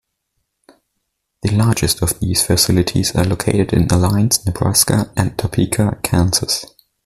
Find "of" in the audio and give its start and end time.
2.01-2.19